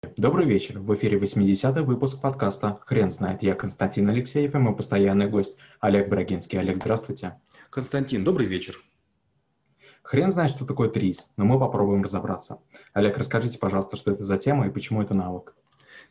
[0.00, 0.78] Добрый вечер.
[0.78, 3.42] В эфире 80-й выпуск подкаста «Хрен знает».
[3.42, 6.60] Я Константин Алексеев и мой постоянный гость Олег Брагинский.
[6.60, 7.40] Олег, здравствуйте.
[7.68, 8.80] Константин, добрый вечер.
[10.02, 12.60] Хрен знает, что такое ТРИЗ, но мы попробуем разобраться.
[12.92, 15.56] Олег, расскажите, пожалуйста, что это за тема и почему это навык?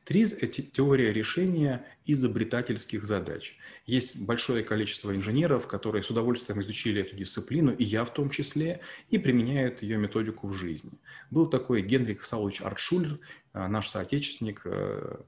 [0.06, 3.58] ТРИЗ– это теория решения изобретательских задач.
[3.86, 8.82] Есть большое количество инженеров, которые с удовольствием изучили эту дисциплину, и я в том числе,
[9.10, 10.92] и применяют ее методику в жизни.
[11.32, 13.20] Был такой Генрих Саулович Артшулер,
[13.54, 15.22] э, наш соотечественник, э,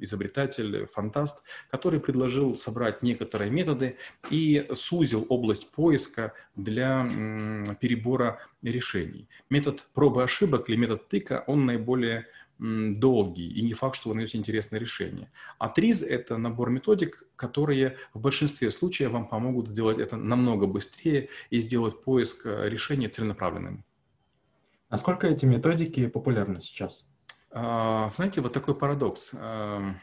[0.00, 3.96] изобретатель, фантаст, который предложил собрать некоторые методы
[4.30, 7.04] и сузил область поиска для
[7.80, 9.28] перебора решений.
[9.50, 12.26] Метод пробы ошибок или метод тыка, он наиболее
[12.58, 15.30] долгий, и не факт, что вы найдете интересное решение.
[15.58, 21.28] А ТРИЗ– это набор методик, которые в большинстве случаев вам помогут сделать это намного быстрее
[21.50, 23.84] и сделать поиск э, решения целенаправленным.
[24.90, 27.06] Насколько эти методики популярны сейчас?
[27.50, 29.34] А, знаете, вот такой парадокс.
[29.40, 30.00] Эм,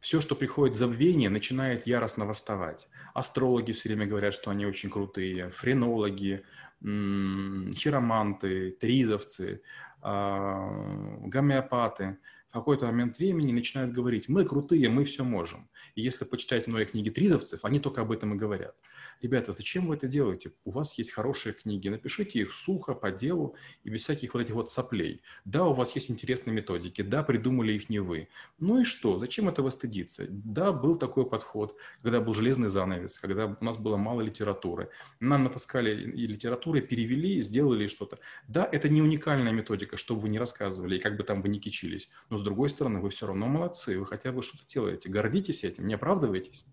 [0.00, 2.88] Все, что приходит в забвение, начинает яростно восставать.
[3.14, 6.42] Астрологи все время говорят, что они очень крутые, френологи,
[6.82, 9.62] хироманты, тризовцы–
[10.02, 15.70] гомеопаты в какой-то момент времени начинают говорить, мы крутые, мы все можем.
[15.94, 18.74] И если почитать многие книги тризовцев, они только об этом и говорят
[19.22, 20.52] ребята, зачем вы это делаете?
[20.64, 24.54] У вас есть хорошие книги, напишите их сухо, по делу и без всяких вот этих
[24.54, 25.22] вот соплей.
[25.44, 28.28] Да, у вас есть интересные методики, да, придумали их не вы.
[28.58, 29.18] Ну и что?
[29.18, 30.26] Зачем этого стыдиться?
[30.28, 34.90] Да, был такой подход, когда был железный занавес, когда у нас было мало литературы.
[35.20, 38.18] Нам натаскали и литературы, перевели, сделали что-то.
[38.48, 41.60] Да, это не уникальная методика, чтобы вы не рассказывали, и как бы там вы не
[41.60, 42.08] кичились.
[42.28, 45.08] Но с другой стороны, вы все равно молодцы, вы хотя бы что-то делаете.
[45.08, 46.66] Гордитесь этим, не оправдывайтесь.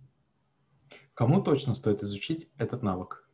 [1.14, 3.27] Кому точно стоит изучить этот навык?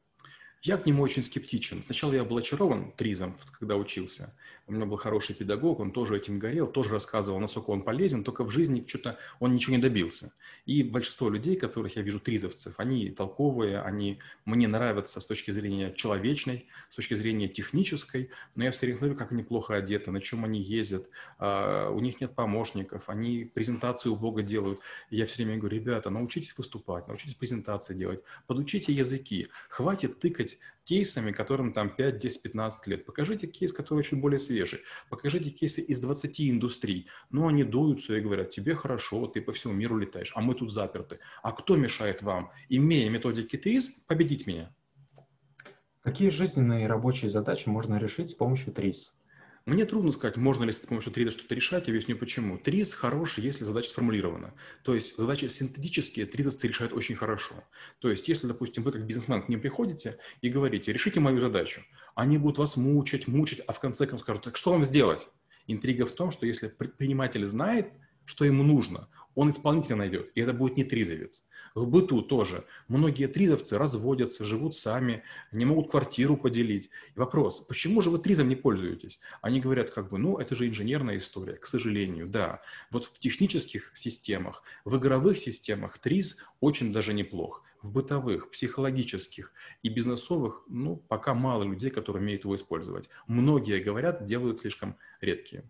[0.65, 1.83] Я к нему очень скептичен.
[1.83, 4.33] Сначала я был очарован тризом, когда учился.
[4.65, 8.45] У меня был хороший педагог, он тоже этим горел, тоже рассказывал, насколько он полезен, только
[8.45, 10.31] в жизни что-то он ничего не добился.
[10.65, 15.91] И большинство людей, которых я вижу тризовцев, они толковые, они мне нравятся с точки зрения
[15.91, 20.21] человечной, с точки зрения технической, но я все время смотрю, как они плохо одеты, на
[20.21, 21.09] чем они ездят,
[21.39, 24.79] а, у них нет помощников, они презентацию у Бога делают.
[25.09, 30.52] И я все время говорю, ребята, научитесь выступать, научитесь презентации делать, подучите языки, хватит тыкать
[30.53, 33.05] делитесь кейсами, которым там 5, 10, 15 лет.
[33.05, 34.79] Покажите кейс, который чуть более свежий.
[35.09, 37.07] Покажите кейсы из 20 индустрий.
[37.31, 40.71] Ну, они дуются и говорят, тебе хорошо, ты по всему миру летаешь, а мы тут
[40.71, 41.19] заперты.
[41.41, 44.73] А кто мешает вам, имея методики ТРИЗ, победить меня?
[46.01, 49.13] Какие жизненные и рабочие задачи можно решить с помощью ТРИЗ?
[49.65, 52.57] Мне трудно сказать, можно ли с помощью ТРИЗа что-то решать, я объясню почему.
[52.57, 54.55] ТРИЗ хороший, если задача сформулирована.
[54.83, 57.63] То есть задачи синтетические ТРИЗовцы решают очень хорошо.
[57.99, 61.81] То есть если, допустим, вы как бизнесмен к ним приходите и говорите, решите мою задачу,
[62.13, 65.29] они будут вас мучать, мучать, а в конце концов скажут, так что вам сделать?
[65.65, 67.93] Интрига в том, что если предприниматель знает,
[68.25, 71.47] что ему нужно, он исполнителя найдет, и это будет не тризовец.
[71.75, 72.65] В быту тоже.
[72.87, 76.89] Многие тризовцы разводятся, живут сами, не могут квартиру поделить.
[77.15, 79.19] И вопрос, почему же вы тризом не пользуетесь?
[79.41, 82.61] Они говорят, как бы, ну, это же инженерная история, к сожалению, да.
[82.91, 87.63] Вот в технических системах, в игровых системах триз очень даже неплох.
[87.81, 89.51] В бытовых, психологических
[89.81, 93.09] и бизнесовых, ну, пока мало людей, которые умеют его использовать.
[93.27, 95.69] Многие, говорят, делают слишком редкие.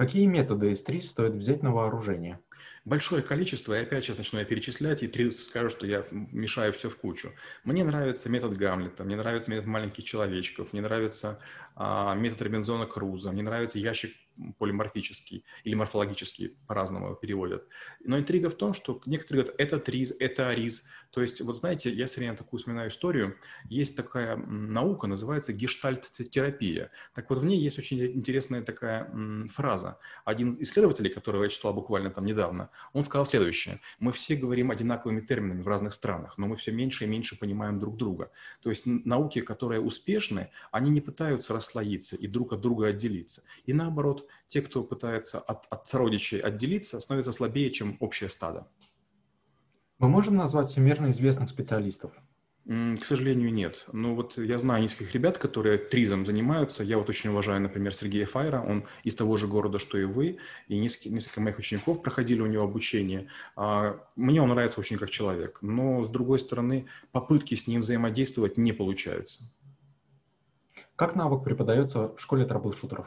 [0.00, 2.40] Какие методы из ТРИС стоит взять на вооружение?
[2.84, 6.88] Большое количество, и опять сейчас начну я перечислять, и три скажут, что я мешаю все
[6.88, 7.30] в кучу.
[7.64, 11.38] Мне нравится метод Гамлета, мне нравится метод маленьких человечков, мне нравится
[11.76, 14.12] а, метод Робинзона Круза, мне нравится ящик
[14.58, 17.66] полиморфический или морфологический, по-разному переводят.
[18.02, 20.86] Но интрига в том, что некоторые говорят, это триз, это ариз.
[21.10, 23.36] То есть, вот знаете, я все время такую вспоминаю историю.
[23.68, 26.90] Есть такая наука, называется гештальт-терапия.
[27.14, 29.10] Так вот, в ней есть очень интересная такая
[29.48, 29.98] фраза.
[30.24, 32.49] Один из исследователей, которого я читал буквально там недавно,
[32.92, 33.80] он сказал следующее.
[33.98, 37.78] Мы все говорим одинаковыми терминами в разных странах, но мы все меньше и меньше понимаем
[37.78, 38.30] друг друга.
[38.62, 43.42] То есть науки, которые успешны, они не пытаются расслоиться и друг от друга отделиться.
[43.66, 48.66] И наоборот, те, кто пытается от, от сородичей отделиться, становятся слабее, чем общее стадо.
[49.98, 52.12] Мы можем назвать всемирно известных специалистов?
[52.66, 53.86] К сожалению, нет.
[53.92, 56.84] Но вот я знаю нескольких ребят, которые тризом занимаются.
[56.84, 58.60] Я вот очень уважаю, например, Сергея Файра.
[58.60, 60.38] Он из того же города, что и вы.
[60.68, 63.28] И несколько, несколько моих учеников проходили у него обучение.
[63.56, 65.58] А, мне он нравится очень как человек.
[65.62, 69.52] Но, с другой стороны, попытки с ним взаимодействовать не получаются.
[70.96, 73.06] Как навык преподается в школе трэблшутеров?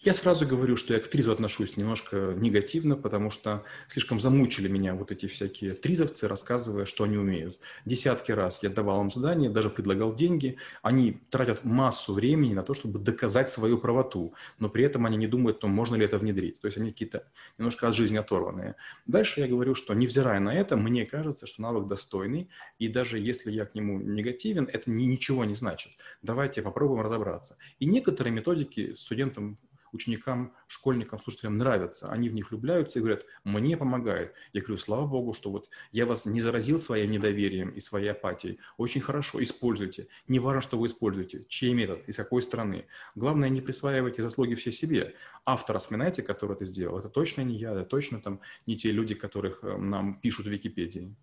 [0.00, 4.94] Я сразу говорю, что я к тризу отношусь немножко негативно, потому что слишком замучили меня
[4.94, 7.58] вот эти всякие тризовцы, рассказывая, что они умеют.
[7.86, 10.58] Десятки раз я давал им задания, даже предлагал деньги.
[10.82, 15.26] Они тратят массу времени на то, чтобы доказать свою правоту, но при этом они не
[15.26, 16.60] думают, то можно ли это внедрить.
[16.60, 17.26] То есть они какие-то
[17.56, 18.76] немножко от жизни оторванные.
[19.06, 23.50] Дальше я говорю, что невзирая на это, мне кажется, что навык достойный, и даже если
[23.50, 25.92] я к нему негативен, это ни, ничего не значит.
[26.20, 27.56] Давайте попробуем разобраться.
[27.78, 29.58] И некоторые методики студентам
[29.94, 34.34] ученикам, школьникам, слушателям нравятся, они в них влюбляются и говорят, мне помогает.
[34.52, 38.58] Я говорю, слава богу, что вот я вас не заразил своим недоверием и своей апатией.
[38.76, 40.08] Очень хорошо, используйте.
[40.28, 42.86] Не важно, что вы используете, чей метод, из какой страны.
[43.14, 45.14] Главное, не присваивайте заслуги все себе.
[45.44, 46.98] Автора вспоминайте, который это сделал.
[46.98, 50.50] Это точно не я, это точно там не те люди, которых э, нам пишут в
[50.50, 51.14] Википедии.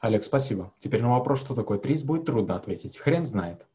[0.00, 0.72] Олег, спасибо.
[0.78, 2.96] Теперь на вопрос, что такое ТРИС, будет трудно ответить.
[2.96, 3.66] Хрен знает.